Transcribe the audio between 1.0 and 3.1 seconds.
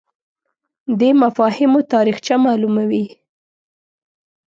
مفاهیمو تاریخچه معلوموي